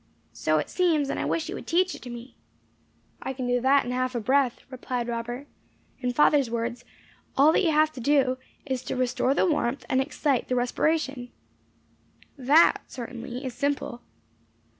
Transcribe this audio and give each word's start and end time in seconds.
"So 0.33 0.57
it 0.57 0.71
seems, 0.71 1.11
and 1.11 1.19
I 1.19 1.25
wish 1.25 1.47
you 1.47 1.53
would 1.53 1.67
teach 1.67 1.93
it 1.93 2.01
to 2.01 2.09
me." 2.09 2.35
"I 3.21 3.33
can 3.33 3.45
do 3.45 3.61
that 3.61 3.85
in 3.85 3.91
half 3.91 4.15
a 4.15 4.19
breath," 4.19 4.61
replied 4.71 5.07
Robert. 5.07 5.45
"In 5.99 6.11
father's 6.11 6.49
words, 6.49 6.83
all 7.37 7.51
that 7.51 7.61
you 7.61 7.71
have 7.71 7.91
to 7.91 7.99
do, 8.01 8.39
is 8.65 8.81
to 8.85 8.95
restore 8.95 9.35
the 9.35 9.45
warmth 9.45 9.85
and 9.89 10.01
excite 10.01 10.47
the 10.47 10.55
respiration." 10.55 11.29
"That, 12.35 12.77
certainly, 12.87 13.45
is 13.45 13.53
simple." 13.53 14.01